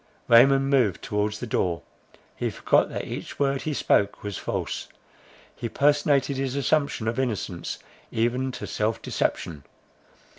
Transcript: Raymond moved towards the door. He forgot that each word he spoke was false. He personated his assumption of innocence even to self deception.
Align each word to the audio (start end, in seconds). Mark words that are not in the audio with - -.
Raymond 0.27 0.71
moved 0.71 1.03
towards 1.03 1.39
the 1.39 1.45
door. 1.45 1.83
He 2.35 2.49
forgot 2.49 2.89
that 2.89 3.05
each 3.05 3.37
word 3.37 3.61
he 3.61 3.73
spoke 3.75 4.23
was 4.23 4.35
false. 4.35 4.87
He 5.55 5.69
personated 5.69 6.37
his 6.37 6.55
assumption 6.55 7.07
of 7.07 7.19
innocence 7.19 7.77
even 8.11 8.51
to 8.53 8.65
self 8.65 8.99
deception. 8.99 9.63